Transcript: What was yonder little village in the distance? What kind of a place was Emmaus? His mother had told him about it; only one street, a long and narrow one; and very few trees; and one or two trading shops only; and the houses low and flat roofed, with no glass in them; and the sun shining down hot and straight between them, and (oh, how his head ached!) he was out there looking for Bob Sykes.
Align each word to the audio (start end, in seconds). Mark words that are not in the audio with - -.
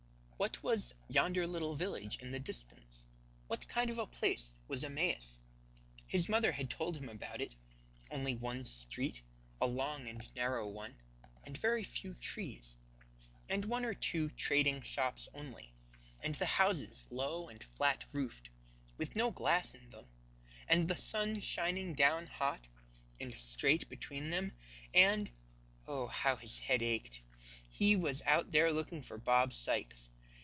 What 0.43 0.63
was 0.63 0.95
yonder 1.07 1.45
little 1.45 1.75
village 1.75 2.17
in 2.17 2.31
the 2.31 2.39
distance? 2.39 3.05
What 3.45 3.67
kind 3.67 3.91
of 3.91 3.99
a 3.99 4.07
place 4.07 4.55
was 4.67 4.83
Emmaus? 4.83 5.37
His 6.07 6.27
mother 6.29 6.51
had 6.51 6.67
told 6.67 6.97
him 6.97 7.09
about 7.09 7.41
it; 7.41 7.53
only 8.09 8.33
one 8.33 8.65
street, 8.65 9.21
a 9.61 9.67
long 9.67 10.07
and 10.07 10.27
narrow 10.35 10.67
one; 10.67 10.95
and 11.43 11.55
very 11.55 11.83
few 11.83 12.15
trees; 12.15 12.75
and 13.49 13.65
one 13.65 13.85
or 13.85 13.93
two 13.93 14.31
trading 14.31 14.81
shops 14.81 15.29
only; 15.35 15.71
and 16.23 16.33
the 16.33 16.47
houses 16.47 17.05
low 17.11 17.47
and 17.47 17.63
flat 17.63 18.03
roofed, 18.11 18.49
with 18.97 19.15
no 19.15 19.29
glass 19.29 19.75
in 19.75 19.91
them; 19.91 20.07
and 20.67 20.87
the 20.87 20.97
sun 20.97 21.39
shining 21.39 21.93
down 21.93 22.25
hot 22.25 22.67
and 23.19 23.39
straight 23.39 23.87
between 23.89 24.31
them, 24.31 24.53
and 24.91 25.29
(oh, 25.87 26.07
how 26.07 26.35
his 26.35 26.57
head 26.61 26.81
ached!) 26.81 27.21
he 27.69 27.95
was 27.95 28.23
out 28.23 28.51
there 28.51 28.71
looking 28.73 29.03
for 29.03 29.19
Bob 29.19 29.53
Sykes. 29.53 30.09